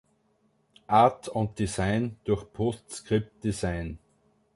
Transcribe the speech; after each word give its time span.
Art 0.87 1.27
und 1.27 1.59
Design 1.59 2.17
durch 2.23 2.51
PostScript 2.53 3.43
Design. 3.43 3.99